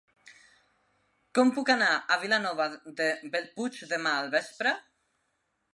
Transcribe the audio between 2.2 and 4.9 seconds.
Vilanova de Bellpuig demà al vespre?